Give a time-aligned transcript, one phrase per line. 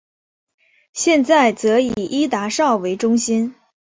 [0.93, 3.53] 现在则以伊达邵为中心。